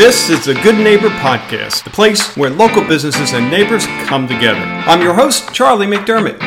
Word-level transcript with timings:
This 0.00 0.30
is 0.30 0.46
the 0.46 0.54
Good 0.54 0.78
Neighbor 0.78 1.10
Podcast, 1.10 1.84
the 1.84 1.90
place 1.90 2.34
where 2.34 2.48
local 2.48 2.82
businesses 2.82 3.34
and 3.34 3.50
neighbors 3.50 3.84
come 4.06 4.26
together. 4.26 4.58
I'm 4.58 5.02
your 5.02 5.12
host, 5.12 5.52
Charlie 5.52 5.86
McDermott. 5.86 6.40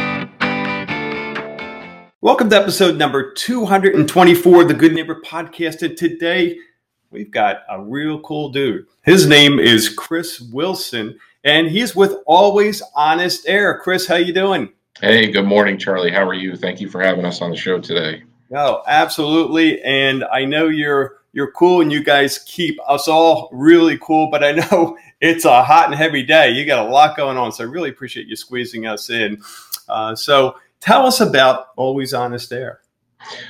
Welcome 2.19 2.49
to 2.49 2.55
episode 2.55 2.97
number 2.97 3.31
224 3.31 4.63
of 4.63 4.67
the 4.67 4.73
Good 4.73 4.95
Neighbor 4.95 5.21
Podcast. 5.23 5.83
And 5.83 5.95
today 5.95 6.57
we've 7.11 7.29
got 7.29 7.57
a 7.69 7.79
real 7.79 8.19
cool 8.21 8.49
dude. 8.49 8.87
His 9.03 9.27
name 9.27 9.59
is 9.59 9.87
Chris 9.87 10.41
Wilson, 10.41 11.19
and 11.43 11.67
he's 11.67 11.95
with 11.95 12.15
Always 12.25 12.81
Honest 12.95 13.47
Air. 13.47 13.77
Chris, 13.77 14.07
how 14.07 14.15
you 14.15 14.33
doing? 14.33 14.73
Hey, 14.99 15.31
good 15.31 15.45
morning, 15.45 15.77
Charlie. 15.77 16.11
How 16.11 16.27
are 16.27 16.33
you? 16.33 16.55
Thank 16.55 16.81
you 16.81 16.89
for 16.89 17.03
having 17.03 17.23
us 17.23 17.39
on 17.39 17.51
the 17.51 17.55
show 17.55 17.79
today. 17.79 18.23
No, 18.49 18.81
absolutely. 18.87 19.79
And 19.83 20.23
I 20.23 20.45
know 20.45 20.69
you're 20.69 21.19
you're 21.33 21.51
cool 21.51 21.81
and 21.81 21.91
you 21.91 22.03
guys 22.03 22.39
keep 22.45 22.77
us 22.87 23.07
all 23.07 23.49
really 23.51 23.97
cool. 24.01 24.29
But 24.31 24.43
I 24.43 24.51
know 24.51 24.97
it's 25.21 25.45
a 25.45 25.63
hot 25.63 25.87
and 25.87 25.95
heavy 25.95 26.23
day. 26.23 26.51
You 26.51 26.65
got 26.65 26.87
a 26.87 26.89
lot 26.89 27.17
going 27.17 27.37
on. 27.37 27.51
So 27.51 27.63
I 27.63 27.67
really 27.67 27.89
appreciate 27.89 28.27
you 28.27 28.35
squeezing 28.35 28.85
us 28.85 29.09
in. 29.09 29.41
Uh, 29.89 30.15
so 30.15 30.55
tell 30.79 31.05
us 31.05 31.19
about 31.19 31.67
Always 31.75 32.13
Honest 32.13 32.51
Air. 32.53 32.79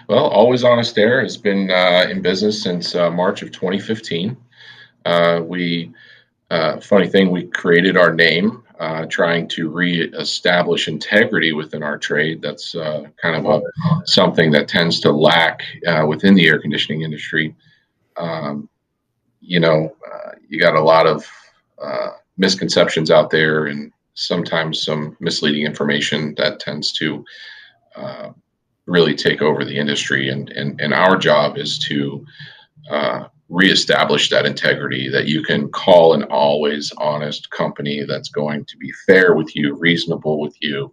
Well, 0.08 0.28
Always 0.28 0.64
Honest 0.64 0.98
Air 0.98 1.22
has 1.22 1.38
been 1.38 1.70
uh, 1.70 2.08
in 2.10 2.22
business 2.22 2.62
since 2.62 2.96
uh, 2.96 3.10
March 3.12 3.42
of 3.42 3.52
2015. 3.52 4.38
Uh, 5.06 5.42
we, 5.44 5.92
uh, 6.50 6.80
funny 6.80 7.08
thing, 7.08 7.32
we 7.32 7.46
created 7.48 7.98
our 7.98 8.14
name 8.14 8.64
uh, 8.80 9.06
trying 9.06 9.48
to 9.48 9.70
reestablish 9.70 10.88
integrity 10.88 11.54
within 11.54 11.84
our 11.84 11.98
trade. 11.98 12.42
That's 12.42 12.76
uh, 12.76 13.06
kind 13.22 13.36
of 13.36 13.46
a, 13.46 13.62
something 14.06 14.52
that 14.52 14.68
tends 14.68 15.00
to 15.02 15.12
lack 15.12 15.64
uh, 15.88 16.06
within 16.08 16.34
the 16.36 16.48
air 16.48 16.60
conditioning 16.60 17.02
industry. 17.02 17.56
Um, 18.18 18.70
you 19.42 19.60
know, 19.60 19.96
uh, 20.12 20.32
you 20.48 20.60
got 20.60 20.76
a 20.76 20.82
lot 20.82 21.08
of 21.08 21.26
uh, 21.82 22.12
misconceptions 22.38 23.12
out 23.12 23.30
there 23.30 23.66
and 23.66 23.92
sometimes 24.14 24.82
some 24.82 25.18
misleading 25.20 25.66
information 25.66 26.34
that 26.38 26.60
tends 26.60 26.92
to 26.94 27.26
uh, 27.96 28.30
really 28.86 29.16
take 29.16 29.42
over 29.42 29.66
the 29.66 29.78
industry. 29.78 30.30
And, 30.30 30.50
and, 30.52 30.80
and 30.80 30.94
our 30.94 31.18
job 31.18 31.58
is 31.58 31.80
to 31.80 32.26
reestablish 33.54 34.30
that 34.30 34.48
integrity 34.48 35.10
that 35.10 35.28
you 35.28 35.44
can 35.44 35.70
call 35.70 36.14
an 36.14 36.24
always 36.24 36.92
honest 36.98 37.50
company 37.52 38.04
that's 38.04 38.30
going 38.30 38.66
to 38.66 38.78
be 38.78 38.92
fair 39.06 39.36
with 39.36 39.56
you 39.56 39.76
reasonable 39.76 40.40
with 40.40 40.56
you 40.60 40.92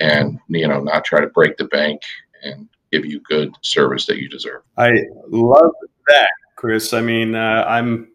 and 0.00 0.38
you 0.48 0.68
know 0.68 0.80
not 0.80 1.04
try 1.04 1.20
to 1.20 1.28
break 1.28 1.56
the 1.56 1.64
bank 1.64 2.02
and 2.42 2.68
give 2.92 3.06
you 3.06 3.20
good 3.20 3.54
service 3.62 4.04
that 4.04 4.18
you 4.18 4.28
deserve 4.28 4.62
i 4.76 4.90
love 5.28 5.72
that 6.08 6.28
chris 6.64 6.94
i 6.94 7.00
mean 7.00 7.34
uh, 7.34 7.62
i'm 7.68 8.08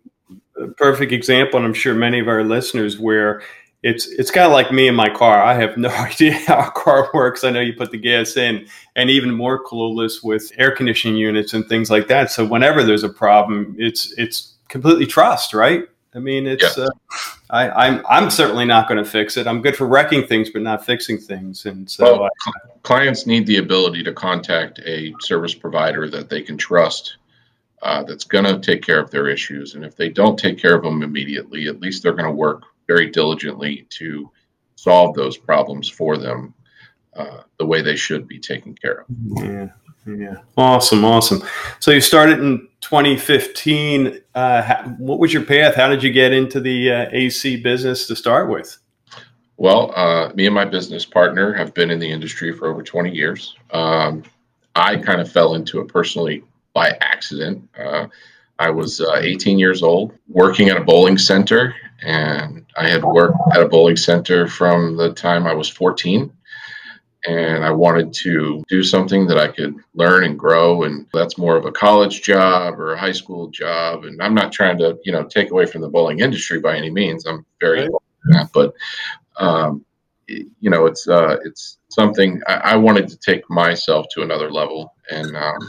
a 0.59 0.67
perfect 0.69 1.11
example 1.11 1.57
and 1.57 1.65
i'm 1.67 1.73
sure 1.73 1.93
many 1.93 2.19
of 2.19 2.27
our 2.27 2.43
listeners 2.43 2.97
where 2.97 3.43
it's 3.81 4.07
it's 4.07 4.31
kind 4.31 4.45
of 4.45 4.51
like 4.51 4.71
me 4.71 4.87
in 4.87 4.95
my 4.95 5.09
car. 5.09 5.41
I 5.41 5.53
have 5.53 5.77
no 5.77 5.89
idea 5.89 6.33
how 6.33 6.67
a 6.67 6.71
car 6.71 7.09
works. 7.13 7.43
I 7.43 7.51
know 7.51 7.61
you 7.61 7.73
put 7.73 7.91
the 7.91 7.97
gas 7.97 8.35
in, 8.35 8.67
and 8.95 9.09
even 9.09 9.31
more 9.31 9.63
clueless 9.63 10.23
with 10.23 10.51
air 10.57 10.71
conditioning 10.71 11.15
units 11.15 11.53
and 11.53 11.65
things 11.67 11.89
like 11.89 12.07
that. 12.09 12.29
So 12.31 12.45
whenever 12.45 12.83
there's 12.83 13.03
a 13.03 13.09
problem, 13.09 13.75
it's 13.79 14.13
it's 14.17 14.55
completely 14.67 15.05
trust, 15.05 15.53
right? 15.53 15.85
I 16.13 16.19
mean, 16.19 16.47
it's 16.47 16.77
yeah. 16.77 16.85
uh, 16.85 16.89
I, 17.51 17.69
I'm 17.87 18.05
I'm 18.09 18.29
certainly 18.29 18.65
not 18.65 18.89
going 18.89 19.01
to 19.01 19.09
fix 19.09 19.37
it. 19.37 19.47
I'm 19.47 19.61
good 19.61 19.77
for 19.77 19.87
wrecking 19.87 20.27
things, 20.27 20.49
but 20.49 20.61
not 20.61 20.85
fixing 20.85 21.17
things. 21.17 21.65
And 21.65 21.89
so, 21.89 22.21
well, 22.21 22.29
I, 22.47 22.51
clients 22.83 23.25
need 23.25 23.47
the 23.47 23.57
ability 23.57 24.03
to 24.03 24.11
contact 24.11 24.79
a 24.85 25.13
service 25.21 25.53
provider 25.53 26.09
that 26.09 26.29
they 26.29 26.41
can 26.41 26.57
trust. 26.57 27.17
Uh, 27.81 28.03
that's 28.03 28.25
going 28.25 28.43
to 28.43 28.59
take 28.59 28.83
care 28.83 28.99
of 28.99 29.09
their 29.09 29.27
issues, 29.29 29.75
and 29.75 29.85
if 29.85 29.95
they 29.95 30.09
don't 30.09 30.37
take 30.37 30.57
care 30.57 30.75
of 30.75 30.83
them 30.83 31.01
immediately, 31.01 31.67
at 31.67 31.79
least 31.79 32.03
they're 32.03 32.13
going 32.13 32.25
to 32.25 32.31
work 32.31 32.63
very 32.87 33.09
diligently 33.09 33.87
to 33.89 34.29
solve 34.75 35.15
those 35.15 35.37
problems 35.37 35.87
for 35.87 36.17
them 36.17 36.53
uh, 37.15 37.41
the 37.57 37.65
way 37.65 37.81
they 37.81 37.95
should 37.95 38.27
be 38.27 38.39
taken 38.39 38.73
care 38.75 39.01
of. 39.01 39.05
Yeah, 39.43 39.69
yeah, 40.05 40.35
awesome, 40.57 41.05
awesome. 41.05 41.41
So 41.79 41.91
you 41.91 42.01
started 42.01 42.39
in 42.39 42.67
2015. 42.81 44.21
Uh, 44.35 44.83
what 44.97 45.19
was 45.19 45.33
your 45.33 45.43
path? 45.43 45.75
How 45.75 45.87
did 45.87 46.03
you 46.03 46.11
get 46.11 46.33
into 46.33 46.59
the 46.59 46.91
uh, 46.91 47.09
AC 47.11 47.57
business 47.57 48.07
to 48.07 48.15
start 48.15 48.49
with? 48.49 48.77
Well, 49.57 49.93
uh, 49.97 50.31
me 50.35 50.45
and 50.45 50.55
my 50.55 50.65
business 50.65 51.05
partner 51.05 51.53
have 51.53 51.73
been 51.73 51.91
in 51.91 51.99
the 51.99 52.09
industry 52.09 52.53
for 52.53 52.67
over 52.67 52.81
20 52.81 53.13
years. 53.13 53.55
Um, 53.71 54.23
I 54.75 54.95
kind 54.95 55.19
of 55.19 55.29
fell 55.29 55.55
into 55.55 55.81
it 55.81 55.89
personally 55.89 56.43
by 56.79 56.97
accident. 57.01 57.67
Uh, 57.77 58.07
I 58.57 58.69
was 58.69 59.01
uh, 59.01 59.19
18 59.19 59.59
years 59.59 59.83
old, 59.83 60.13
working 60.29 60.69
at 60.69 60.77
a 60.77 60.83
bowling 60.91 61.17
center, 61.17 61.75
and 62.01 62.65
I 62.77 62.87
had 62.87 63.03
worked 63.03 63.35
at 63.53 63.61
a 63.61 63.67
bowling 63.67 63.97
center 63.97 64.47
from 64.47 64.95
the 64.95 65.13
time 65.13 65.45
I 65.45 65.53
was 65.53 65.67
14. 65.67 66.31
And 67.27 67.65
I 67.65 67.71
wanted 67.71 68.13
to 68.23 68.63
do 68.69 68.81
something 68.81 69.27
that 69.27 69.37
I 69.37 69.49
could 69.49 69.75
learn 69.93 70.23
and 70.23 70.39
grow, 70.39 70.83
and 70.83 71.05
that's 71.13 71.37
more 71.37 71.57
of 71.57 71.65
a 71.65 71.71
college 71.85 72.21
job 72.21 72.79
or 72.79 72.93
a 72.93 72.97
high 72.97 73.17
school 73.21 73.49
job. 73.49 74.05
And 74.05 74.21
I'm 74.21 74.33
not 74.33 74.53
trying 74.53 74.77
to, 74.77 74.97
you 75.03 75.11
know, 75.11 75.25
take 75.25 75.51
away 75.51 75.65
from 75.65 75.81
the 75.81 75.89
bowling 75.89 76.21
industry 76.21 76.61
by 76.61 76.77
any 76.77 76.89
means. 76.89 77.25
I'm 77.25 77.45
very, 77.59 77.81
right. 77.81 77.91
that, 78.31 78.49
but 78.53 78.73
um, 79.35 79.83
you 80.29 80.69
know, 80.69 80.85
it's 80.85 81.09
uh, 81.09 81.35
it's 81.43 81.77
something 81.89 82.41
I, 82.47 82.55
I, 82.73 82.75
wanted 82.75 83.09
to 83.09 83.17
take 83.17 83.49
myself 83.49 84.05
to 84.13 84.21
another 84.21 84.49
level, 84.51 84.93
and 85.09 85.35
um, 85.35 85.59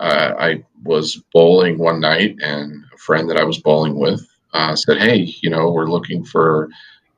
uh, 0.00 0.34
I 0.38 0.64
was 0.84 1.22
bowling 1.32 1.78
one 1.78 2.00
night, 2.00 2.36
and 2.42 2.84
a 2.94 2.98
friend 2.98 3.28
that 3.30 3.36
I 3.36 3.44
was 3.44 3.58
bowling 3.58 3.98
with 3.98 4.26
uh, 4.52 4.76
said, 4.76 4.98
"Hey, 4.98 5.34
you 5.42 5.50
know, 5.50 5.70
we're 5.70 5.90
looking 5.90 6.24
for 6.24 6.68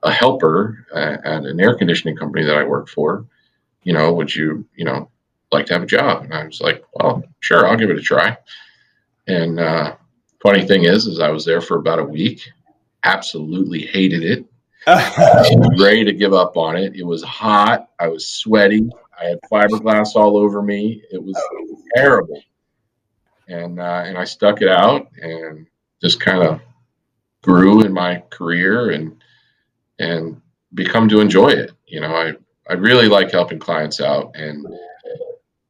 a 0.03 0.11
helper 0.11 0.87
at, 0.95 1.25
at 1.27 1.45
an 1.45 1.61
air 1.61 1.75
conditioning 1.77 2.17
company 2.17 2.45
that 2.45 2.57
I 2.57 2.65
work 2.65 2.89
for. 2.89 3.27
You 3.83 3.93
know, 3.93 4.13
would 4.15 4.35
you, 4.35 4.67
you 4.75 4.85
know, 4.85 5.11
like 5.53 5.67
to 5.67 5.75
have 5.75 5.83
a 5.83 5.87
job?" 5.87 6.25
And 6.25 6.35
I 6.35 6.45
was 6.45 6.61
like, 6.61 6.83
"Well, 6.95 7.23
sure, 7.41 7.67
I'll 7.67 7.77
give 7.77 7.91
it 7.91 7.99
a 7.99 8.03
try." 8.03 8.37
And 9.27 9.61
uh, 9.61 9.97
funny 10.43 10.65
thing 10.67 10.85
is, 10.85 11.07
is 11.07 11.21
I 11.21 11.31
was 11.31 11.45
there 11.45 11.61
for 11.61 11.77
about 11.77 11.99
a 11.99 12.05
week. 12.05 12.41
Absolutely 13.05 13.87
hated 13.87 14.25
it. 14.25 14.47
ready 15.79 16.05
to 16.05 16.13
give 16.15 16.33
up 16.33 16.57
on 16.57 16.75
it. 16.75 16.97
It 16.97 17.05
was 17.05 17.23
hot. 17.23 17.91
I 18.01 18.09
was 18.09 18.27
sweaty. 18.27 18.89
I 19.21 19.27
had 19.27 19.39
fiberglass 19.53 20.17
all 20.17 20.39
over 20.39 20.63
me. 20.63 21.03
It 21.13 21.23
was 21.23 21.39
terrible 21.95 22.43
and 23.51 23.81
uh, 23.81 24.03
and 24.07 24.17
I 24.17 24.25
stuck 24.25 24.63
it 24.63 24.69
out 24.69 25.09
and 25.21 25.67
just 26.01 26.21
kind 26.21 26.43
of 26.43 26.61
grew 27.43 27.83
in 27.83 27.93
my 27.93 28.23
career 28.31 28.91
and 28.91 29.23
and 29.99 30.41
become 30.75 31.09
to 31.09 31.21
enjoy 31.21 31.49
it. 31.49 31.73
You 31.87 32.01
know, 32.01 32.15
I 32.15 32.33
I 32.69 32.75
really 32.75 33.09
like 33.09 33.31
helping 33.31 33.59
clients 33.59 34.01
out, 34.01 34.35
and 34.35 34.67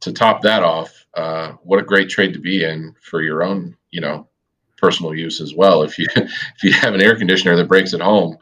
to 0.00 0.12
top 0.12 0.42
that 0.42 0.62
off, 0.62 1.06
uh, 1.14 1.52
what 1.62 1.80
a 1.80 1.84
great 1.84 2.08
trade 2.08 2.34
to 2.34 2.38
be 2.38 2.64
in 2.64 2.94
for 3.00 3.22
your 3.22 3.42
own 3.42 3.76
you 3.90 4.00
know 4.00 4.28
personal 4.76 5.14
use 5.14 5.40
as 5.40 5.54
well. 5.54 5.82
If 5.82 5.98
you 5.98 6.06
if 6.16 6.62
you 6.62 6.72
have 6.72 6.94
an 6.94 7.02
air 7.02 7.16
conditioner 7.16 7.56
that 7.56 7.68
breaks 7.68 7.94
at 7.94 8.00
home, 8.00 8.36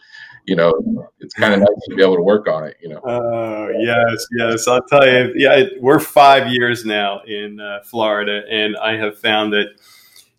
you 0.49 0.57
know, 0.57 0.73
it's 1.21 1.35
kind 1.35 1.53
of 1.53 1.61
nice 1.61 1.87
to 1.91 1.95
be 1.95 2.03
able 2.03 2.17
to 2.17 2.23
work 2.23 2.49
on 2.49 2.65
it, 2.65 2.79
you 2.81 2.89
know. 2.89 3.01
Oh, 3.05 3.69
yes, 3.79 4.27
yes. 4.33 4.67
I'll 4.67 4.83
tell 4.83 5.07
you, 5.07 5.35
yeah, 5.37 5.65
we're 5.79 5.99
five 5.99 6.51
years 6.51 6.87
now 6.87 7.21
in 7.27 7.61
uh, 7.61 7.81
Florida, 7.85 8.45
and 8.51 8.75
I 8.79 8.97
have 8.97 9.19
found 9.19 9.53
that, 9.53 9.67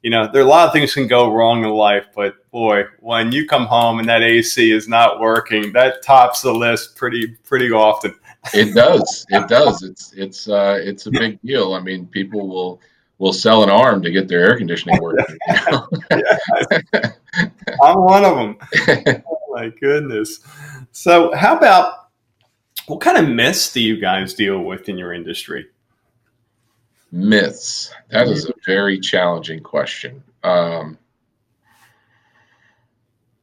you 0.01 0.09
know, 0.09 0.27
there 0.31 0.41
are 0.41 0.45
a 0.45 0.49
lot 0.49 0.65
of 0.65 0.73
things 0.73 0.95
can 0.95 1.05
go 1.05 1.31
wrong 1.31 1.63
in 1.63 1.69
life, 1.69 2.07
but 2.15 2.49
boy, 2.49 2.85
when 3.01 3.31
you 3.31 3.45
come 3.45 3.67
home 3.67 3.99
and 3.99 4.09
that 4.09 4.23
AC 4.23 4.71
is 4.71 4.87
not 4.87 5.19
working, 5.19 5.71
that 5.73 6.01
tops 6.01 6.41
the 6.41 6.51
list 6.51 6.95
pretty, 6.95 7.27
pretty 7.43 7.71
often. 7.71 8.15
It 8.51 8.73
does. 8.75 9.27
It 9.29 9.47
does. 9.47 9.83
It's, 9.83 10.11
it's, 10.13 10.49
uh, 10.49 10.79
it's 10.81 11.05
a 11.05 11.11
big 11.11 11.39
deal. 11.43 11.75
I 11.75 11.81
mean, 11.81 12.07
people 12.07 12.47
will, 12.47 12.81
will 13.19 13.33
sell 13.33 13.61
an 13.61 13.69
arm 13.69 14.01
to 14.01 14.09
get 14.09 14.27
their 14.27 14.43
air 14.43 14.57
conditioning 14.57 14.99
working. 14.99 15.37
You 15.49 15.71
know? 15.71 15.87
I'm 17.83 18.01
one 18.01 18.25
of 18.25 18.35
them. 18.35 19.23
My 19.59 19.69
goodness. 19.69 20.39
So, 20.91 21.33
how 21.35 21.57
about 21.57 22.09
what 22.87 23.01
kind 23.01 23.17
of 23.17 23.27
myths 23.27 23.71
do 23.71 23.81
you 23.81 23.99
guys 23.99 24.33
deal 24.33 24.59
with 24.61 24.89
in 24.89 24.97
your 24.97 25.13
industry? 25.13 25.67
Myths. 27.11 27.91
That 28.09 28.27
is 28.27 28.45
a 28.45 28.53
very 28.65 28.99
challenging 28.99 29.61
question. 29.61 30.23
Um, 30.43 30.97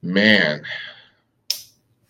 man, 0.03 0.63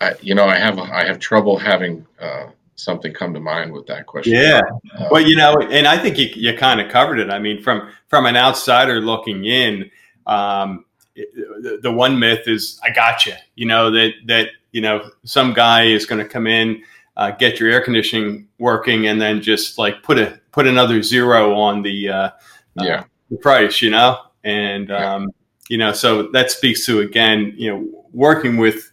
I, 0.00 0.14
you 0.20 0.34
know, 0.34 0.46
I 0.46 0.58
have 0.58 0.78
I 0.78 1.04
have 1.04 1.18
trouble 1.18 1.58
having 1.58 2.06
uh, 2.20 2.48
something 2.76 3.12
come 3.12 3.32
to 3.34 3.40
mind 3.40 3.72
with 3.72 3.86
that 3.86 4.06
question. 4.06 4.34
Yeah. 4.34 4.60
Uh, 4.98 5.08
well, 5.10 5.22
you 5.22 5.34
know, 5.34 5.56
and 5.70 5.86
I 5.86 5.98
think 5.98 6.18
you, 6.18 6.28
you 6.34 6.56
kind 6.56 6.80
of 6.80 6.90
covered 6.90 7.18
it. 7.18 7.30
I 7.30 7.38
mean, 7.38 7.62
from 7.62 7.90
from 8.08 8.26
an 8.26 8.36
outsider 8.36 9.00
looking 9.00 9.46
in, 9.46 9.90
um, 10.26 10.84
the, 11.16 11.78
the 11.82 11.92
one 11.92 12.18
myth 12.18 12.46
is 12.46 12.78
I 12.82 12.90
got 12.90 13.26
you. 13.26 13.34
You 13.54 13.66
know 13.66 13.90
that 13.90 14.12
that 14.26 14.48
you 14.72 14.80
know 14.80 15.10
some 15.24 15.52
guy 15.52 15.84
is 15.84 16.06
going 16.06 16.22
to 16.22 16.28
come 16.28 16.46
in, 16.46 16.82
uh, 17.16 17.32
get 17.32 17.58
your 17.58 17.70
air 17.70 17.82
conditioning 17.82 18.48
working, 18.58 19.06
and 19.06 19.20
then 19.20 19.40
just 19.40 19.78
like 19.78 20.02
put 20.02 20.18
a 20.18 20.40
put 20.52 20.66
another 20.66 21.02
zero 21.02 21.54
on 21.54 21.82
the 21.82 22.08
uh, 22.08 22.30
yeah 22.76 23.04
the 23.30 23.36
price. 23.36 23.80
You 23.82 23.90
know, 23.90 24.20
and 24.44 24.90
um, 24.90 25.30
you 25.68 25.78
know, 25.78 25.92
so 25.92 26.28
that 26.32 26.50
speaks 26.50 26.84
to 26.86 27.00
again, 27.00 27.54
you 27.56 27.70
know, 27.70 28.04
working 28.12 28.56
with 28.56 28.92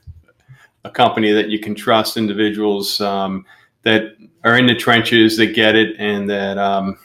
a 0.85 0.89
company 0.89 1.31
that 1.31 1.49
you 1.49 1.59
can 1.59 1.75
trust, 1.75 2.17
individuals 2.17 2.99
um, 3.01 3.45
that 3.83 4.15
are 4.43 4.57
in 4.57 4.65
the 4.65 4.75
trenches, 4.75 5.37
that 5.37 5.47
get 5.47 5.75
it, 5.75 5.95
and 5.99 6.29
that 6.29 6.57
um, 6.57 6.97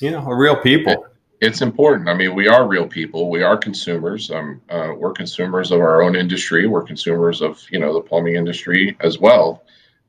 you 0.00 0.10
know 0.10 0.20
are 0.20 0.36
real 0.36 0.56
people. 0.56 1.06
It's 1.44 1.60
important. 1.60 2.08
I 2.08 2.14
mean, 2.14 2.34
we 2.34 2.48
are 2.48 2.66
real 2.66 2.86
people. 2.86 3.28
We 3.28 3.42
are 3.42 3.58
consumers. 3.58 4.30
Um, 4.30 4.62
uh, 4.70 4.92
we're 4.96 5.12
consumers 5.12 5.72
of 5.72 5.80
our 5.80 6.02
own 6.02 6.16
industry. 6.16 6.66
We're 6.66 6.82
consumers 6.82 7.42
of 7.42 7.62
you 7.70 7.78
know 7.78 7.92
the 7.92 8.00
plumbing 8.00 8.36
industry 8.36 8.96
as 9.00 9.18
well. 9.18 9.64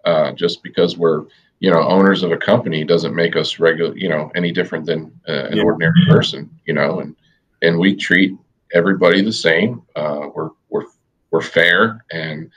Uh, 0.06 0.32
just 0.32 0.64
because 0.64 0.98
we're 0.98 1.26
you 1.60 1.70
know 1.70 1.82
owners 1.82 2.24
of 2.24 2.32
a 2.32 2.38
company 2.38 2.86
doesn't 2.86 3.14
make 3.14 3.36
us 3.36 3.60
regular 3.60 3.98
you 3.98 4.08
know 4.08 4.32
any 4.36 4.54
different 4.54 4.86
than 4.86 5.12
uh, 5.28 5.48
an 5.48 5.58
yeah. 5.58 5.64
ordinary 5.64 6.06
person. 6.08 6.50
You 6.66 6.74
know, 6.74 7.02
and 7.02 7.16
and 7.62 7.78
we 7.78 7.96
treat 7.96 8.38
everybody 8.74 9.22
the 9.22 9.34
same. 9.34 9.82
Uh, 9.96 10.30
we're 10.34 10.52
we're 10.70 10.86
we're 11.32 11.42
fair 11.42 12.06
and 12.12 12.50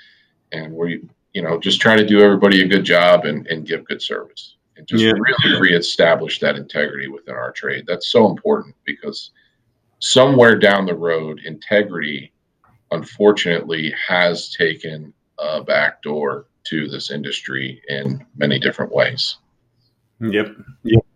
and 0.53 0.73
we 0.73 1.03
you 1.33 1.43
know 1.43 1.59
just 1.59 1.81
try 1.81 1.97
to 1.97 2.07
do 2.07 2.21
everybody 2.21 2.63
a 2.63 2.69
good 2.69 2.85
job 2.85 3.25
and, 3.25 3.45
and 3.49 3.67
give 3.67 3.85
good 3.87 4.01
service 4.01 4.55
and 4.79 4.87
just 4.87 5.03
yeah. 5.03 5.13
really 5.13 5.61
reestablish 5.61 6.39
that 6.41 6.57
integrity 6.57 7.09
within 7.09 7.35
our 7.35 7.53
trade. 7.53 7.85
That's 7.87 8.09
so 8.09 8.31
important 8.31 8.75
because 8.85 9.33
somewhere 9.99 10.57
down 10.57 10.87
the 10.87 10.95
road, 10.95 11.41
integrity 11.45 12.33
unfortunately 12.91 13.93
has 14.07 14.55
taken 14.55 15.13
a 15.39 15.63
back 15.63 16.03
door 16.03 16.47
to 16.65 16.89
this 16.89 17.11
industry 17.11 17.83
in 17.89 18.25
many 18.37 18.59
different 18.59 18.93
ways. 18.93 19.37
Yep. 20.21 20.57
Yep. 20.85 21.07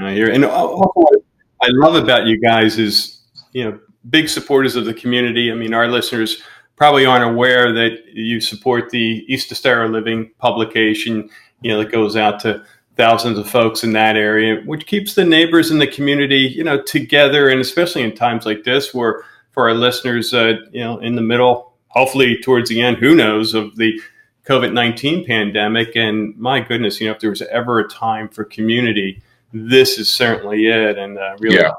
Uh, 0.00 0.06
and 0.06 0.44
I 0.44 1.68
love 1.68 1.94
about 1.94 2.26
you 2.26 2.40
guys 2.40 2.78
is, 2.78 3.22
you 3.52 3.64
know, 3.64 3.78
big 4.10 4.28
supporters 4.28 4.76
of 4.76 4.84
the 4.84 4.94
community. 4.94 5.50
I 5.50 5.54
mean, 5.54 5.72
our 5.72 5.88
listeners 5.88 6.42
probably 6.76 7.06
aren't 7.06 7.24
aware 7.24 7.72
that 7.72 8.04
you 8.12 8.40
support 8.40 8.90
the 8.90 9.24
East 9.28 9.52
Estero 9.52 9.88
Living 9.88 10.32
publication, 10.38 11.30
you 11.62 11.72
know, 11.72 11.78
that 11.78 11.92
goes 11.92 12.16
out 12.16 12.40
to 12.40 12.64
thousands 12.96 13.38
of 13.38 13.48
folks 13.48 13.82
in 13.82 13.92
that 13.92 14.16
area, 14.16 14.62
which 14.64 14.86
keeps 14.86 15.14
the 15.14 15.24
neighbors 15.24 15.70
in 15.70 15.78
the 15.78 15.86
community, 15.86 16.40
you 16.40 16.62
know, 16.62 16.80
together. 16.80 17.48
And 17.48 17.60
especially 17.60 18.02
in 18.02 18.14
times 18.14 18.46
like 18.46 18.64
this, 18.64 18.94
where 18.94 19.24
for 19.52 19.68
our 19.68 19.74
listeners, 19.74 20.32
uh, 20.32 20.54
you 20.72 20.82
know, 20.82 20.98
in 20.98 21.14
the 21.14 21.22
middle, 21.22 21.74
hopefully 21.88 22.38
towards 22.42 22.68
the 22.68 22.80
end, 22.80 22.98
who 22.98 23.14
knows, 23.14 23.54
of 23.54 23.76
the 23.76 24.00
COVID 24.46 24.72
19 24.72 25.26
pandemic. 25.26 25.96
And 25.96 26.36
my 26.36 26.60
goodness, 26.60 27.00
you 27.00 27.06
know, 27.06 27.14
if 27.14 27.20
there 27.20 27.30
was 27.30 27.42
ever 27.42 27.80
a 27.80 27.88
time 27.88 28.28
for 28.28 28.44
community, 28.44 29.22
this 29.52 29.98
is 29.98 30.10
certainly 30.10 30.66
it. 30.66 30.98
And 30.98 31.18
uh, 31.18 31.36
really, 31.38 31.56
yeah. 31.56 31.72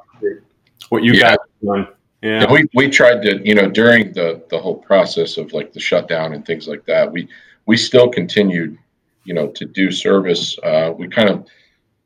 what 0.90 1.04
you 1.04 1.14
yeah. 1.14 1.30
guys 1.32 1.38
done. 1.64 1.88
Yeah. 2.22 2.44
And 2.44 2.52
we, 2.52 2.68
we 2.74 2.90
tried 2.90 3.22
to, 3.24 3.46
you 3.48 3.54
know, 3.54 3.70
during 3.70 4.14
the, 4.14 4.44
the 4.50 4.58
whole 4.58 4.78
process 4.78 5.38
of 5.38 5.54
like 5.54 5.74
the 5.74 5.80
shutdown 5.80 6.34
and 6.34 6.46
things 6.46 6.68
like 6.68 6.86
that, 6.86 7.12
we, 7.12 7.28
we 7.68 7.78
still 7.78 8.10
continued, 8.10 8.78
you 9.26 9.34
know, 9.34 9.48
to 9.48 9.66
do 9.66 9.92
service. 9.92 10.58
Uh, 10.64 10.94
we 10.98 11.08
kind 11.08 11.30
of, 11.30 11.48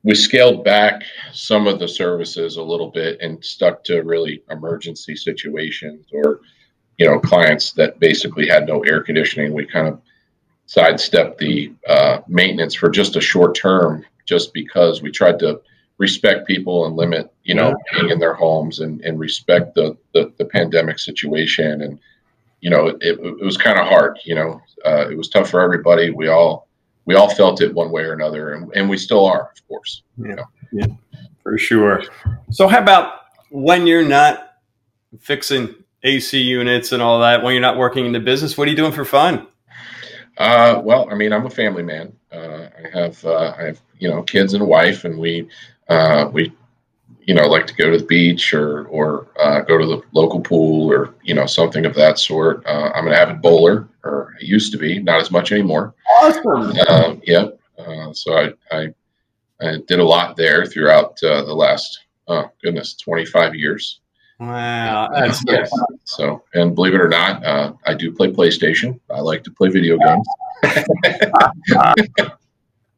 we 0.03 0.15
scaled 0.15 0.63
back 0.63 1.03
some 1.33 1.67
of 1.67 1.77
the 1.77 1.87
services 1.87 2.57
a 2.57 2.63
little 2.63 2.89
bit 2.89 3.19
and 3.21 3.43
stuck 3.43 3.83
to 3.83 4.01
really 4.01 4.41
emergency 4.49 5.15
situations 5.15 6.07
or, 6.13 6.39
you 6.97 7.05
know, 7.05 7.19
clients 7.19 7.73
that 7.73 7.99
basically 7.99 8.47
had 8.47 8.65
no 8.65 8.81
air 8.83 9.03
conditioning. 9.03 9.53
We 9.53 9.65
kind 9.65 9.87
of 9.87 10.01
sidestepped 10.65 11.37
the 11.39 11.73
uh, 11.87 12.19
maintenance 12.27 12.73
for 12.75 12.89
just 12.89 13.17
a 13.17 13.21
short 13.21 13.55
term, 13.55 14.05
just 14.25 14.53
because 14.53 15.01
we 15.01 15.11
tried 15.11 15.39
to 15.39 15.59
respect 15.97 16.47
people 16.47 16.85
and 16.85 16.95
limit, 16.95 17.29
you 17.43 17.55
know, 17.55 17.75
being 17.91 18.09
in 18.09 18.19
their 18.19 18.33
homes 18.33 18.79
and, 18.79 19.01
and 19.01 19.19
respect 19.19 19.75
the, 19.75 19.97
the, 20.13 20.31
the 20.37 20.45
pandemic 20.45 20.97
situation. 20.99 21.81
And, 21.81 21.99
you 22.61 22.69
know, 22.69 22.87
it, 22.87 23.19
it 23.19 23.43
was 23.43 23.57
kind 23.57 23.77
of 23.77 23.85
hard, 23.85 24.17
you 24.23 24.35
know, 24.35 24.61
uh, 24.85 25.09
it 25.09 25.17
was 25.17 25.27
tough 25.27 25.49
for 25.49 25.59
everybody. 25.59 26.09
We 26.09 26.29
all, 26.29 26.68
we 27.09 27.15
all 27.15 27.33
felt 27.33 27.59
it 27.59 27.73
one 27.73 27.89
way 27.89 28.03
or 28.03 28.13
another 28.13 28.53
and, 28.53 28.71
and 28.75 28.87
we 28.87 28.95
still 28.95 29.25
are, 29.25 29.49
of 29.51 29.67
course. 29.67 30.03
Yeah. 30.15 30.27
You 30.27 30.35
know? 30.35 30.43
Yeah, 30.71 30.85
for 31.41 31.57
sure. 31.57 32.03
So 32.51 32.67
how 32.67 32.77
about 32.77 33.13
when 33.49 33.87
you're 33.87 34.05
not 34.05 34.57
fixing 35.19 35.73
AC 36.03 36.39
units 36.39 36.91
and 36.91 37.01
all 37.01 37.19
that, 37.21 37.41
when 37.41 37.53
you're 37.53 37.63
not 37.63 37.77
working 37.77 38.05
in 38.05 38.11
the 38.11 38.19
business, 38.19 38.55
what 38.55 38.67
are 38.67 38.69
you 38.69 38.77
doing 38.77 38.91
for 38.91 39.05
fun? 39.05 39.47
Uh, 40.37 40.81
well, 40.83 41.09
I 41.09 41.15
mean, 41.15 41.33
I'm 41.33 41.47
a 41.47 41.49
family 41.49 41.81
man. 41.81 42.13
Uh, 42.31 42.67
I 42.77 42.89
have, 42.93 43.25
uh, 43.25 43.55
I 43.57 43.63
have, 43.63 43.81
you 43.97 44.07
know, 44.07 44.21
kids 44.21 44.53
and 44.53 44.61
a 44.61 44.65
wife, 44.65 45.03
and 45.03 45.17
we 45.17 45.49
uh, 45.87 46.29
we, 46.31 46.53
you 47.23 47.33
know, 47.33 47.47
like 47.47 47.65
to 47.65 47.73
go 47.73 47.89
to 47.89 47.97
the 47.97 48.05
beach 48.05 48.53
or 48.53 48.85
or 48.85 49.25
uh, 49.41 49.61
go 49.61 49.79
to 49.79 49.85
the 49.87 50.01
local 50.11 50.41
pool 50.41 50.93
or 50.93 51.15
you 51.23 51.33
know 51.33 51.47
something 51.47 51.87
of 51.87 51.95
that 51.95 52.19
sort. 52.19 52.63
Uh, 52.67 52.91
I'm 52.93 53.07
an 53.07 53.13
avid 53.13 53.41
bowler, 53.41 53.87
or 54.03 54.35
I 54.39 54.45
used 54.45 54.71
to 54.73 54.77
be, 54.77 54.99
not 54.99 55.19
as 55.19 55.31
much 55.31 55.51
anymore. 55.51 55.95
Awesome. 56.19 56.73
Uh, 56.87 57.15
yeah. 57.23 57.47
Uh, 57.77 58.13
so 58.13 58.33
I, 58.33 58.53
I, 58.71 58.93
I 59.61 59.77
did 59.87 59.99
a 59.99 60.03
lot 60.03 60.35
there 60.35 60.65
throughout 60.65 61.21
uh, 61.23 61.43
the 61.43 61.53
last 61.53 62.01
oh 62.27 62.51
goodness 62.61 62.95
25 62.95 63.55
years. 63.55 64.01
Wow, 64.39 65.09
that's 65.13 65.43
yes. 65.47 65.69
So, 66.05 66.43
and 66.53 66.73
believe 66.73 66.93
it 66.93 67.01
or 67.01 67.09
not, 67.09 67.43
uh, 67.45 67.73
I 67.85 67.93
do 67.93 68.13
play 68.13 68.31
PlayStation. 68.31 68.97
I 69.13 69.19
like 69.19 69.43
to 69.43 69.51
play 69.51 69.67
video 69.67 69.97
games. 69.97 70.27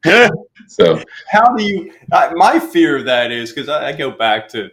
so 0.68 1.02
how 1.30 1.54
do 1.56 1.64
you 1.64 1.94
uh, 2.12 2.32
my 2.36 2.60
fear 2.60 2.98
of 2.98 3.06
that 3.06 3.32
is 3.32 3.52
because 3.52 3.70
I, 3.70 3.90
I, 3.90 3.92
go 3.92 4.10
back 4.10 4.50
to 4.50 4.72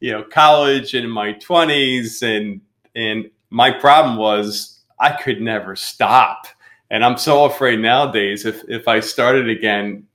you 0.00 0.12
know 0.12 0.22
college 0.22 0.94
and 0.94 1.04
in 1.04 1.10
my 1.10 1.34
20s 1.34 2.22
and 2.22 2.62
and 2.94 3.30
my 3.50 3.70
problem 3.70 4.16
was 4.16 4.80
i 4.98 5.10
could 5.12 5.42
never 5.42 5.76
stop 5.76 6.46
and 6.92 7.04
i'm 7.04 7.18
so 7.18 7.44
afraid 7.44 7.80
nowadays 7.80 8.46
if 8.46 8.62
if 8.68 8.86
i 8.86 9.00
started 9.00 9.48
again 9.48 10.06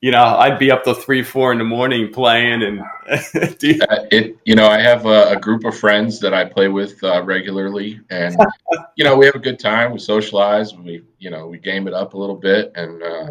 you 0.00 0.12
know 0.12 0.22
i'd 0.38 0.58
be 0.58 0.70
up 0.70 0.84
till 0.84 0.94
three 0.94 1.22
four 1.22 1.50
in 1.50 1.58
the 1.58 1.64
morning 1.64 2.12
playing 2.12 2.62
and 2.62 2.78
you, 3.60 3.80
uh, 3.90 4.04
it 4.12 4.36
you 4.44 4.54
know 4.54 4.68
i 4.68 4.80
have 4.80 5.06
a, 5.06 5.30
a, 5.30 5.36
group 5.36 5.64
of 5.64 5.76
friends 5.76 6.20
that 6.20 6.32
i 6.32 6.44
play 6.44 6.68
with 6.68 7.02
uh, 7.02 7.20
regularly 7.24 8.00
and 8.10 8.36
you 8.96 9.04
know 9.04 9.16
we 9.16 9.26
have 9.26 9.34
a 9.34 9.40
good 9.40 9.58
time 9.58 9.92
we 9.92 9.98
socialize 9.98 10.72
we 10.74 11.02
you 11.18 11.30
know 11.30 11.48
we 11.48 11.58
game 11.58 11.88
it 11.88 11.94
up 11.94 12.14
a 12.14 12.16
little 12.16 12.36
bit 12.36 12.70
and 12.76 13.02
uh, 13.02 13.26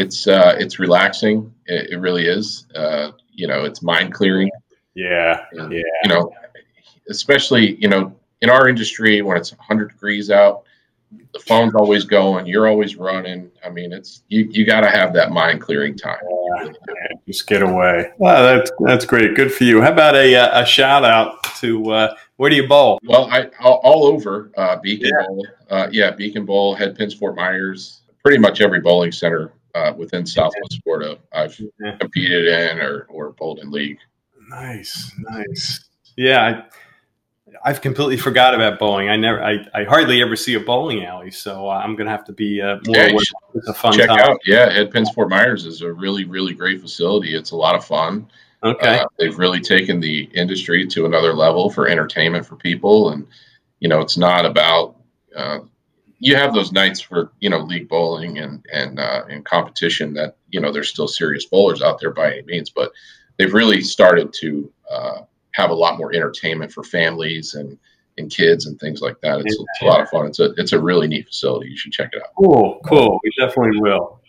it's 0.00 0.26
uh, 0.26 0.56
it's 0.58 0.78
relaxing. 0.78 1.52
It, 1.66 1.90
it 1.90 1.96
really 1.98 2.26
is. 2.26 2.66
Uh, 2.74 3.12
you 3.32 3.46
know, 3.46 3.64
it's 3.64 3.82
mind 3.82 4.14
clearing. 4.14 4.50
Yeah, 4.94 5.44
and, 5.52 5.72
yeah. 5.72 5.82
You 6.04 6.08
know, 6.08 6.32
especially 7.10 7.76
you 7.76 7.88
know 7.88 8.14
in 8.40 8.48
our 8.48 8.68
industry 8.68 9.20
when 9.20 9.36
it's 9.36 9.52
100 9.52 9.90
degrees 9.90 10.30
out, 10.30 10.64
the 11.32 11.40
phone's 11.40 11.74
always 11.74 12.04
going. 12.04 12.46
You're 12.46 12.68
always 12.68 12.96
running. 12.96 13.50
I 13.64 13.70
mean, 13.70 13.92
it's 13.92 14.22
you. 14.28 14.48
You 14.50 14.64
got 14.64 14.80
to 14.80 14.90
have 14.90 15.12
that 15.14 15.30
mind 15.30 15.60
clearing 15.60 15.96
time. 15.96 16.18
Yeah, 16.58 16.72
just 17.26 17.46
get 17.46 17.62
away. 17.62 18.12
Well, 18.18 18.42
that's 18.42 18.70
that's 18.80 19.04
great. 19.04 19.34
Good 19.34 19.52
for 19.52 19.64
you. 19.64 19.80
How 19.80 19.92
about 19.92 20.16
a 20.16 20.34
a 20.34 20.64
shout 20.64 21.04
out 21.04 21.42
to 21.60 21.90
uh, 21.90 22.14
where 22.36 22.50
do 22.50 22.56
you 22.56 22.66
bowl? 22.66 22.98
Well, 23.04 23.26
I 23.30 23.50
all, 23.60 23.80
all 23.84 24.04
over 24.06 24.50
uh, 24.56 24.76
Beacon 24.76 25.10
yeah. 25.14 25.26
Bowl. 25.26 25.46
Uh, 25.68 25.88
yeah, 25.92 26.10
Beacon 26.10 26.44
Bowl, 26.44 26.76
HeadPinz, 26.76 27.18
Fort 27.18 27.36
Myers. 27.36 28.02
Pretty 28.22 28.38
much 28.38 28.60
every 28.60 28.80
bowling 28.80 29.12
center 29.12 29.52
uh, 29.74 29.92
within 29.96 30.26
Southwest 30.26 30.80
Florida 30.84 31.18
I've 31.32 31.58
yeah. 31.80 31.96
competed 31.98 32.48
in 32.48 32.80
or, 32.80 33.06
or 33.08 33.30
bowled 33.32 33.60
in 33.60 33.70
league. 33.70 33.98
Nice, 34.48 35.12
nice. 35.18 35.88
Yeah, 36.16 36.42
I, 36.42 36.64
have 37.64 37.80
completely 37.80 38.16
forgot 38.16 38.54
about 38.54 38.78
bowling. 38.78 39.08
I 39.08 39.16
never, 39.16 39.42
I, 39.42 39.66
I 39.74 39.84
hardly 39.84 40.22
ever 40.22 40.36
see 40.36 40.54
a 40.54 40.60
bowling 40.60 41.04
alley, 41.04 41.30
so 41.30 41.68
uh, 41.68 41.74
I'm 41.74 41.96
gonna 41.96 42.10
have 42.10 42.24
to 42.24 42.32
be 42.32 42.60
uh, 42.60 42.78
more. 42.86 42.96
Yeah, 42.96 43.18
it's 43.54 43.68
a 43.68 43.74
fun 43.74 43.92
check 43.92 44.08
time. 44.08 44.20
out. 44.20 44.38
Yeah, 44.46 44.70
Head 44.70 44.92
Pins 44.92 45.10
Fort 45.10 45.28
Myers 45.28 45.66
is 45.66 45.82
a 45.82 45.92
really, 45.92 46.24
really 46.24 46.54
great 46.54 46.80
facility. 46.80 47.34
It's 47.34 47.50
a 47.50 47.56
lot 47.56 47.74
of 47.74 47.84
fun. 47.84 48.28
Okay, 48.62 49.00
uh, 49.00 49.06
they've 49.18 49.38
really 49.38 49.60
taken 49.60 50.00
the 50.00 50.28
industry 50.34 50.86
to 50.88 51.06
another 51.06 51.32
level 51.32 51.70
for 51.70 51.88
entertainment 51.88 52.46
for 52.46 52.56
people, 52.56 53.10
and 53.10 53.26
you 53.80 53.88
know, 53.88 54.00
it's 54.00 54.18
not 54.18 54.44
about 54.44 54.96
uh, 55.34 55.60
you 56.18 56.36
have 56.36 56.54
those 56.54 56.72
nights 56.72 57.00
for 57.00 57.32
you 57.40 57.50
know 57.50 57.58
league 57.58 57.88
bowling 57.88 58.38
and 58.38 58.64
and 58.72 58.98
uh, 58.98 59.24
and 59.28 59.44
competition 59.44 60.12
that 60.14 60.36
you 60.50 60.60
know 60.60 60.70
there's 60.70 60.90
still 60.90 61.08
serious 61.08 61.46
bowlers 61.46 61.82
out 61.82 62.00
there 62.00 62.12
by 62.12 62.32
any 62.32 62.42
means, 62.42 62.70
but 62.70 62.92
they've 63.38 63.54
really 63.54 63.80
started 63.80 64.32
to 64.34 64.72
uh, 64.90 65.20
have 65.52 65.70
a 65.70 65.74
lot 65.74 65.98
more 65.98 66.12
entertainment 66.14 66.72
for 66.72 66.82
families 66.82 67.54
and 67.54 67.78
and 68.18 68.30
kids 68.30 68.66
and 68.66 68.78
things 68.78 69.00
like 69.00 69.18
that. 69.20 69.40
It's, 69.40 69.54
it's, 69.54 69.82
a 69.82 69.86
lot 69.86 70.00
of 70.00 70.08
fun. 70.10 70.26
It's 70.26 70.40
a 70.40 70.52
it's 70.56 70.72
a 70.72 70.80
really 70.80 71.06
neat 71.06 71.26
facility. 71.26 71.70
You 71.70 71.76
should 71.76 71.92
check 71.92 72.10
it 72.12 72.22
out. 72.22 72.34
Cool, 72.36 72.80
cool. 72.84 73.20
We 73.22 73.30
definitely 73.38 73.80
will 73.80 74.20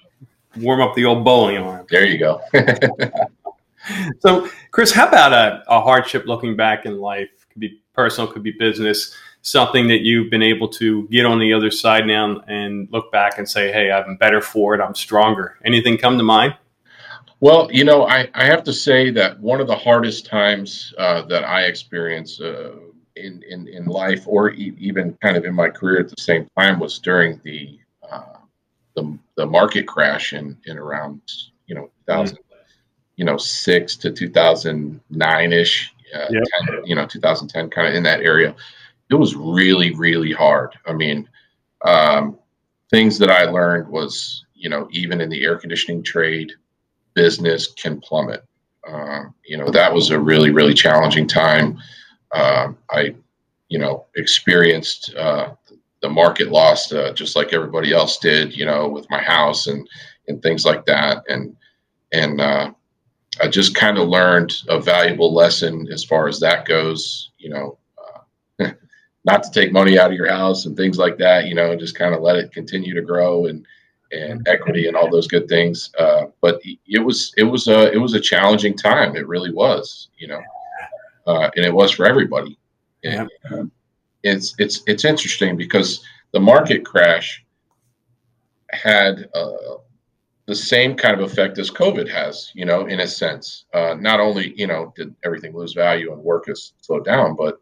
warm 0.57 0.81
up 0.81 0.95
the 0.95 1.05
old 1.05 1.23
bowling 1.23 1.57
arm. 1.57 1.85
There 1.89 2.05
you 2.05 2.17
go. 2.17 2.41
so, 4.19 4.49
Chris, 4.71 4.91
how 4.91 5.07
about 5.07 5.33
a, 5.33 5.63
a 5.67 5.81
hardship 5.81 6.25
looking 6.25 6.55
back 6.55 6.85
in 6.85 6.99
life? 6.99 7.29
Could 7.51 7.59
be 7.59 7.81
personal, 7.93 8.31
could 8.31 8.43
be 8.43 8.51
business 8.51 9.15
something 9.41 9.87
that 9.87 10.01
you've 10.01 10.29
been 10.29 10.43
able 10.43 10.67
to 10.67 11.07
get 11.07 11.25
on 11.25 11.39
the 11.39 11.53
other 11.53 11.71
side 11.71 12.05
now 12.05 12.39
and 12.47 12.87
look 12.91 13.11
back 13.11 13.37
and 13.37 13.49
say, 13.49 13.71
hey, 13.71 13.91
I'm 13.91 14.15
better 14.17 14.41
for 14.41 14.75
it, 14.75 14.81
I'm 14.81 14.95
stronger? 14.95 15.57
Anything 15.65 15.97
come 15.97 16.17
to 16.17 16.23
mind? 16.23 16.55
Well, 17.41 17.69
you 17.71 17.83
know, 17.83 18.07
I, 18.07 18.29
I 18.35 18.45
have 18.45 18.63
to 18.65 18.73
say 18.73 19.09
that 19.11 19.39
one 19.39 19.59
of 19.59 19.67
the 19.67 19.75
hardest 19.75 20.27
times 20.27 20.93
uh, 20.99 21.23
that 21.23 21.43
I 21.43 21.63
experienced 21.63 22.39
uh, 22.39 22.73
in, 23.15 23.43
in, 23.49 23.67
in 23.67 23.85
life 23.85 24.23
or 24.27 24.51
e- 24.51 24.75
even 24.77 25.17
kind 25.23 25.35
of 25.35 25.43
in 25.43 25.55
my 25.55 25.69
career 25.69 25.99
at 25.99 26.09
the 26.09 26.21
same 26.21 26.47
time 26.57 26.79
was 26.79 26.99
during 26.99 27.41
the 27.43 27.79
uh, 28.09 28.37
the, 28.95 29.17
the 29.37 29.45
market 29.45 29.87
crash 29.87 30.33
in, 30.33 30.55
in 30.65 30.77
around 30.77 31.21
you 31.65 31.75
know 31.75 31.89
2000 32.07 32.37
mm-hmm. 32.37 32.55
you 33.15 33.25
know 33.25 33.37
six 33.37 33.95
to 33.95 34.11
2009 34.11 35.53
ish 35.53 35.93
uh, 36.13 36.25
yep. 36.29 36.43
you 36.83 36.93
know 36.93 37.05
2010 37.05 37.69
kind 37.69 37.87
of 37.87 37.93
in 37.93 38.03
that 38.03 38.21
area 38.21 38.53
it 39.09 39.15
was 39.15 39.35
really 39.35 39.95
really 39.95 40.33
hard 40.33 40.75
i 40.85 40.93
mean 40.93 41.27
um, 41.85 42.37
things 42.89 43.17
that 43.17 43.31
i 43.31 43.45
learned 43.45 43.87
was 43.87 44.45
you 44.53 44.69
know 44.69 44.89
even 44.91 45.21
in 45.21 45.29
the 45.29 45.43
air 45.43 45.57
conditioning 45.57 46.03
trade 46.03 46.51
business 47.13 47.67
can 47.67 47.99
plummet 48.01 48.43
uh, 48.87 49.23
you 49.45 49.57
know 49.57 49.69
that 49.69 49.93
was 49.93 50.09
a 50.09 50.19
really 50.19 50.51
really 50.51 50.73
challenging 50.73 51.27
time 51.27 51.77
uh, 52.33 52.71
I, 52.89 53.15
you 53.69 53.79
know, 53.79 54.05
experienced 54.15 55.13
uh, 55.15 55.53
the 56.01 56.09
market 56.09 56.49
loss 56.49 56.91
uh, 56.91 57.13
just 57.13 57.35
like 57.35 57.53
everybody 57.53 57.93
else 57.93 58.17
did, 58.17 58.55
you 58.55 58.65
know, 58.65 58.87
with 58.87 59.09
my 59.09 59.21
house 59.21 59.67
and 59.67 59.87
and 60.27 60.41
things 60.41 60.65
like 60.65 60.85
that, 60.85 61.23
and 61.27 61.55
and 62.11 62.39
uh, 62.39 62.71
I 63.41 63.47
just 63.47 63.75
kind 63.75 63.97
of 63.97 64.07
learned 64.07 64.53
a 64.69 64.79
valuable 64.79 65.33
lesson 65.33 65.87
as 65.91 66.03
far 66.03 66.27
as 66.27 66.39
that 66.39 66.65
goes. 66.65 67.31
You 67.37 67.49
know, 67.49 67.77
uh, 68.59 68.71
not 69.25 69.43
to 69.43 69.51
take 69.51 69.71
money 69.71 69.99
out 69.99 70.11
of 70.11 70.17
your 70.17 70.29
house 70.29 70.65
and 70.65 70.77
things 70.77 70.97
like 70.97 71.17
that. 71.17 71.47
You 71.47 71.55
know, 71.55 71.75
just 71.75 71.97
kind 71.97 72.15
of 72.15 72.21
let 72.21 72.37
it 72.37 72.53
continue 72.53 72.93
to 72.93 73.01
grow 73.01 73.45
and 73.47 73.65
and 74.11 74.47
equity 74.47 74.87
and 74.87 74.95
all 74.95 75.09
those 75.09 75.27
good 75.27 75.47
things. 75.47 75.91
Uh, 75.97 76.25
but 76.41 76.61
it 76.63 76.99
was 76.99 77.33
it 77.37 77.43
was 77.43 77.67
a 77.67 77.91
it 77.91 77.97
was 77.97 78.13
a 78.13 78.19
challenging 78.19 78.75
time. 78.75 79.15
It 79.15 79.27
really 79.27 79.51
was. 79.51 80.09
You 80.17 80.27
know 80.27 80.41
uh, 81.27 81.49
and 81.55 81.65
it 81.65 81.73
was 81.73 81.91
for 81.91 82.05
everybody. 82.05 82.57
And 83.03 83.29
uh, 83.51 83.63
it's 84.23 84.55
it's 84.59 84.83
it's 84.87 85.05
interesting 85.05 85.57
because 85.57 86.03
the 86.33 86.39
market 86.39 86.85
crash 86.85 87.43
had 88.71 89.29
uh, 89.33 89.77
the 90.45 90.55
same 90.55 90.95
kind 90.95 91.19
of 91.19 91.31
effect 91.31 91.57
as 91.57 91.71
COVID 91.71 92.07
has, 92.09 92.51
you 92.53 92.65
know, 92.65 92.85
in 92.85 92.99
a 92.99 93.07
sense. 93.07 93.65
Uh, 93.73 93.95
not 93.99 94.19
only 94.19 94.53
you 94.55 94.67
know 94.67 94.93
did 94.95 95.15
everything 95.23 95.55
lose 95.55 95.73
value 95.73 96.13
and 96.13 96.21
work 96.21 96.47
has 96.47 96.73
slowed 96.81 97.05
down, 97.05 97.35
but 97.35 97.59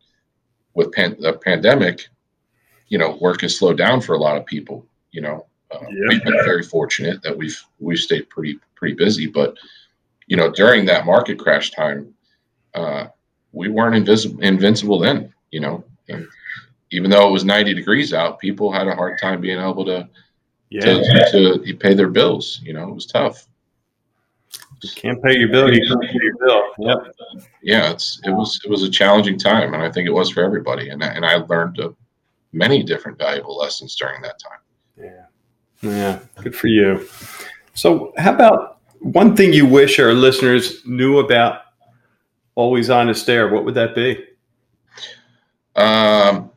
with 0.73 0.91
pan- 0.91 1.17
the 1.19 1.33
pandemic, 1.33 2.07
you 2.89 2.97
know, 2.97 3.17
work 3.21 3.41
has 3.41 3.57
slowed 3.57 3.77
down 3.77 4.01
for 4.01 4.13
a 4.13 4.19
lot 4.19 4.37
of 4.37 4.45
people. 4.45 4.85
You 5.11 5.21
know, 5.21 5.45
uh, 5.71 5.79
we've 6.09 6.23
been 6.23 6.43
very 6.43 6.63
fortunate 6.63 7.21
that 7.23 7.35
we've 7.35 7.61
we've 7.79 7.99
stayed 7.99 8.29
pretty 8.29 8.59
pretty 8.75 8.95
busy, 8.95 9.27
but 9.27 9.57
you 10.29 10.37
know, 10.37 10.51
during 10.51 10.85
that 10.85 11.05
market 11.05 11.39
crash 11.39 11.71
time, 11.71 12.13
uh, 12.75 13.07
we 13.51 13.67
weren't 13.67 13.95
invisible, 13.95 14.41
invincible 14.41 14.99
then, 14.99 15.33
you 15.51 15.59
know. 15.59 15.83
And 16.07 16.27
even 16.91 17.09
though 17.09 17.27
it 17.27 17.31
was 17.31 17.43
90 17.43 17.73
degrees 17.73 18.13
out, 18.13 18.39
people 18.39 18.71
had 18.71 18.87
a 18.87 18.95
hard 18.95 19.19
time 19.19 19.41
being 19.41 19.59
able 19.59 19.83
to, 19.85 20.07
yeah. 20.69 20.81
to, 20.81 21.59
to 21.65 21.75
pay 21.75 21.95
their 21.95 22.09
bills. 22.09 22.61
You 22.63 22.73
know, 22.73 22.87
it 22.87 22.93
was 22.93 23.07
tough. 23.07 23.47
You 24.83 24.89
can't 24.95 25.21
pay 25.21 25.35
your 25.35 25.49
bill. 25.49 25.73
You 25.73 25.85
can't 25.87 26.01
pay 26.01 26.19
your 26.21 26.37
bill. 26.37 26.63
Yep. 26.77 27.15
Yeah, 27.63 27.91
it's 27.91 28.21
it 28.23 28.31
was 28.31 28.59
it 28.63 28.69
was 28.69 28.83
a 28.83 28.89
challenging 28.89 29.37
time, 29.37 29.73
and 29.73 29.83
I 29.83 29.91
think 29.91 30.07
it 30.07 30.13
was 30.13 30.29
for 30.29 30.43
everybody. 30.43 30.89
And 30.89 31.03
and 31.03 31.25
I 31.25 31.35
learned 31.35 31.79
uh, 31.79 31.89
many 32.53 32.81
different 32.83 33.17
valuable 33.17 33.57
lessons 33.57 33.95
during 33.95 34.21
that 34.21 34.39
time. 34.39 34.59
Yeah, 34.97 35.25
yeah, 35.81 36.19
good 36.41 36.55
for 36.55 36.67
you. 36.67 37.07
So, 37.73 38.13
how 38.17 38.33
about 38.33 38.79
one 38.99 39.35
thing 39.35 39.53
you 39.53 39.65
wish 39.65 39.99
our 39.99 40.13
listeners 40.13 40.85
knew 40.85 41.19
about 41.19 41.61
always 42.59 42.89
on 42.89 43.07
honest 43.07 43.29
air, 43.29 43.47
what 43.47 43.63
would 43.63 43.75
that 43.75 43.95
be? 43.95 44.25
Um, 45.77 46.51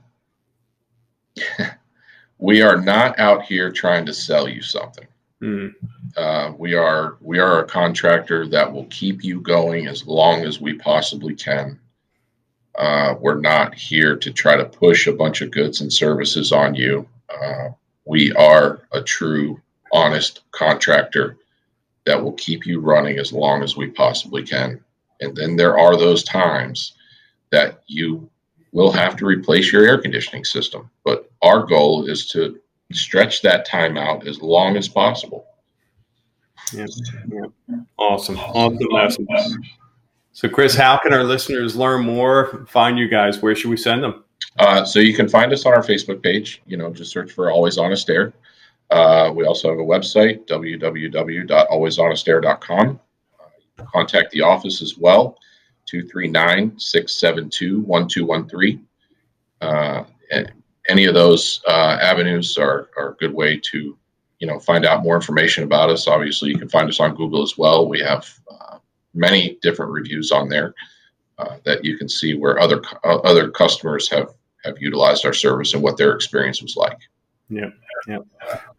we 2.38 2.60
are 2.60 2.80
not 2.80 3.18
out 3.20 3.44
here 3.44 3.70
trying 3.70 4.04
to 4.06 4.12
sell 4.12 4.48
you 4.48 4.62
something. 4.62 5.06
Mm. 5.40 5.74
Uh, 6.16 6.52
we 6.58 6.74
are 6.74 7.18
we 7.20 7.38
are 7.38 7.60
a 7.60 7.66
contractor 7.66 8.48
that 8.48 8.72
will 8.72 8.86
keep 8.86 9.22
you 9.24 9.40
going 9.40 9.86
as 9.86 10.06
long 10.06 10.44
as 10.44 10.60
we 10.60 10.74
possibly 10.74 11.34
can. 11.34 11.78
Uh, 12.76 13.14
we're 13.20 13.40
not 13.40 13.74
here 13.74 14.16
to 14.16 14.32
try 14.32 14.56
to 14.56 14.64
push 14.64 15.06
a 15.06 15.12
bunch 15.12 15.40
of 15.40 15.50
goods 15.50 15.80
and 15.80 15.92
services 15.92 16.52
on 16.52 16.74
you. 16.74 17.06
Uh, 17.28 17.68
we 18.04 18.32
are 18.32 18.82
a 18.92 19.02
true, 19.02 19.60
honest 19.92 20.40
contractor 20.52 21.36
that 22.04 22.22
will 22.22 22.32
keep 22.32 22.66
you 22.66 22.80
running 22.80 23.18
as 23.18 23.32
long 23.32 23.62
as 23.62 23.76
we 23.76 23.88
possibly 23.88 24.42
can. 24.42 24.82
And 25.20 25.36
then 25.36 25.56
there 25.56 25.78
are 25.78 25.96
those 25.96 26.24
times 26.24 26.94
that 27.50 27.82
you 27.86 28.28
will 28.72 28.90
have 28.90 29.16
to 29.16 29.26
replace 29.26 29.70
your 29.70 29.86
air 29.86 30.00
conditioning 30.00 30.44
system. 30.44 30.90
But 31.04 31.30
our 31.42 31.64
goal 31.64 32.06
is 32.06 32.26
to 32.30 32.58
stretch 32.92 33.42
that 33.42 33.66
time 33.66 33.96
out 33.96 34.26
as 34.26 34.40
long 34.40 34.76
as 34.76 34.88
possible. 34.88 35.46
Yeah. 36.72 36.86
yeah. 37.28 37.76
Awesome. 37.98 38.38
Awesome. 38.38 39.26
So, 40.32 40.48
Chris, 40.48 40.74
how 40.74 40.96
can 40.96 41.12
our 41.12 41.24
listeners 41.24 41.76
learn 41.76 42.06
more, 42.06 42.64
find 42.66 42.98
you 42.98 43.08
guys? 43.08 43.42
Where 43.42 43.54
should 43.54 43.70
we 43.70 43.76
send 43.76 44.02
them? 44.02 44.24
Uh, 44.58 44.84
so 44.84 45.00
you 45.00 45.14
can 45.14 45.28
find 45.28 45.52
us 45.52 45.66
on 45.66 45.72
our 45.72 45.82
Facebook 45.82 46.22
page. 46.22 46.62
You 46.66 46.76
know, 46.76 46.92
just 46.92 47.10
search 47.10 47.32
for 47.32 47.50
Always 47.50 47.78
Honest 47.78 48.08
Air. 48.10 48.32
Uh, 48.90 49.32
we 49.34 49.46
also 49.46 49.70
have 49.70 49.78
a 49.78 49.82
website, 49.82 50.46
www.alwayshonestair.com 50.46 53.00
contact 53.84 54.30
the 54.32 54.42
office 54.42 54.82
as 54.82 54.98
well, 54.98 55.38
239 55.86 56.78
672 56.78 57.80
1213. 57.82 58.86
Uh, 59.60 60.04
any 60.88 61.04
of 61.04 61.14
those 61.14 61.60
uh, 61.68 61.98
avenues 62.00 62.58
are, 62.58 62.88
are 62.96 63.10
a 63.10 63.16
good 63.16 63.32
way 63.32 63.60
to 63.70 63.96
you 64.38 64.48
know 64.48 64.58
find 64.58 64.84
out 64.84 65.04
more 65.04 65.14
information 65.14 65.62
about 65.62 65.88
us 65.88 66.08
obviously 66.08 66.50
you 66.50 66.58
can 66.58 66.68
find 66.68 66.88
us 66.88 66.98
on 66.98 67.14
google 67.14 67.44
as 67.44 67.56
well 67.56 67.88
we 67.88 68.00
have 68.00 68.28
uh, 68.50 68.78
many 69.14 69.56
different 69.62 69.92
reviews 69.92 70.32
on 70.32 70.48
there 70.48 70.74
uh, 71.38 71.58
that 71.64 71.84
you 71.84 71.96
can 71.96 72.08
see 72.08 72.34
where 72.34 72.58
other 72.58 72.82
uh, 73.04 73.18
other 73.18 73.52
customers 73.52 74.08
have 74.08 74.34
have 74.64 74.76
utilized 74.80 75.24
our 75.26 75.32
service 75.32 75.74
and 75.74 75.82
what 75.82 75.96
their 75.96 76.12
experience 76.12 76.62
was 76.62 76.76
like 76.76 76.98
yeah 77.48 77.70
yeah 78.06 78.18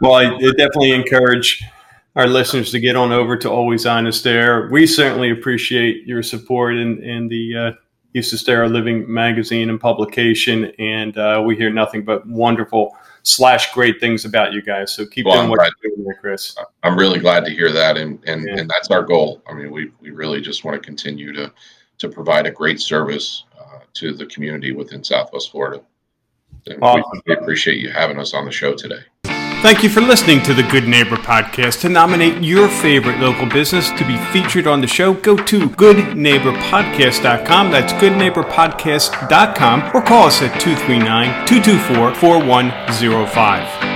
well 0.02 0.14
i 0.14 0.26
definitely 0.58 0.92
encourage 0.92 1.64
our 2.16 2.28
listeners 2.28 2.72
to 2.72 2.80
get 2.80 2.96
on 2.96 3.12
over 3.12 3.36
to 3.38 3.50
Always 3.50 3.86
Honest 3.86 4.26
Air. 4.28 4.70
We 4.72 4.86
certainly 4.86 5.32
appreciate 5.32 6.06
your 6.06 6.22
support 6.22 6.76
in, 6.76 7.02
in 7.02 7.28
the 7.28 7.58
uh, 7.58 7.72
Estero 8.16 8.68
Living 8.68 9.12
magazine 9.12 9.70
and 9.70 9.80
publication, 9.80 10.72
and 10.78 11.18
uh, 11.18 11.42
we 11.46 11.56
hear 11.56 11.72
nothing 11.72 12.06
but 12.06 12.28
wonderful 12.28 12.96
slash 13.24 13.74
great 13.74 14.00
things 14.00 14.26
about 14.26 14.54
you 14.54 14.62
guys. 14.62 14.94
So 14.94 15.06
keep 15.06 15.26
well, 15.26 15.38
doing 15.38 15.50
what 15.50 15.60
you're 15.82 15.96
doing 15.96 16.06
there, 16.06 16.18
Chris. 16.22 16.56
I'm 16.84 16.98
really 16.98 17.20
glad 17.20 17.46
to 17.46 17.52
hear 17.52 17.72
that, 17.72 17.98
and 17.98 18.20
and, 18.28 18.46
yeah. 18.48 18.60
and 18.60 18.70
that's 18.70 18.92
our 18.92 19.02
goal. 19.02 19.42
I 19.48 19.54
mean, 19.54 19.72
we, 19.72 19.92
we 20.00 20.12
really 20.12 20.42
just 20.42 20.64
want 20.64 20.80
to 20.80 20.86
continue 20.86 21.34
to 21.34 21.52
to 21.98 22.10
provide 22.10 22.46
a 22.46 22.52
great 22.52 22.80
service 22.80 23.46
Uh, 23.74 23.80
to 23.94 24.14
the 24.14 24.26
community 24.26 24.72
within 24.72 25.04
Southwest 25.04 25.52
Florida. 25.52 25.84
And 26.68 26.80
awesome. 26.82 27.22
we 27.26 27.34
appreciate 27.34 27.80
you 27.80 27.90
having 27.90 28.20
us 28.20 28.34
on 28.34 28.46
the 28.46 28.52
show 28.52 28.76
today. 28.76 29.02
Thank 29.64 29.82
you 29.82 29.90
for 29.90 30.02
listening 30.02 30.44
to 30.44 30.54
the 30.54 30.64
Good 30.64 30.88
Neighbor 30.88 31.16
Podcast. 31.16 31.82
To 31.82 31.90
nominate 31.90 32.44
your 32.44 32.68
favorite 32.68 33.20
local 33.20 33.48
business 33.48 33.90
to 33.92 34.06
be 34.06 34.18
featured 34.32 34.68
on 34.68 34.82
the 34.82 34.88
show, 34.88 35.14
go 35.14 35.38
to 35.38 35.70
goodneighborpodcast.com. 35.70 37.72
That's 37.72 37.94
goodneighborpodcast.com 37.94 39.96
or 39.96 40.02
call 40.02 40.28
us 40.28 40.42
at 40.42 40.60
239 40.60 41.48
224 41.48 42.16
4105. 42.16 43.93